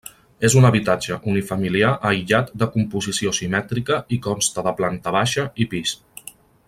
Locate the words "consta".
4.29-4.65